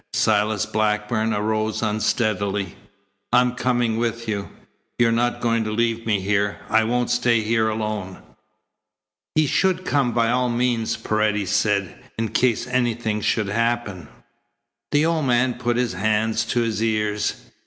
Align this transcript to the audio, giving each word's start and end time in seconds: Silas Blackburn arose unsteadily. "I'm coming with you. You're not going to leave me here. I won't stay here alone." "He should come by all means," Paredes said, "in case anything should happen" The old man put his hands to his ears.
Silas 0.13 0.65
Blackburn 0.65 1.31
arose 1.31 1.83
unsteadily. 1.83 2.73
"I'm 3.31 3.51
coming 3.51 3.97
with 3.97 4.27
you. 4.27 4.49
You're 4.97 5.11
not 5.11 5.41
going 5.41 5.63
to 5.65 5.71
leave 5.71 6.07
me 6.07 6.19
here. 6.21 6.57
I 6.71 6.85
won't 6.85 7.11
stay 7.11 7.41
here 7.41 7.69
alone." 7.69 8.17
"He 9.35 9.45
should 9.45 9.85
come 9.85 10.11
by 10.11 10.31
all 10.31 10.49
means," 10.49 10.97
Paredes 10.97 11.51
said, 11.51 11.93
"in 12.17 12.29
case 12.29 12.65
anything 12.65 13.21
should 13.21 13.49
happen" 13.49 14.07
The 14.91 15.05
old 15.05 15.25
man 15.25 15.53
put 15.59 15.77
his 15.77 15.93
hands 15.93 16.45
to 16.45 16.61
his 16.61 16.81
ears. 16.81 17.35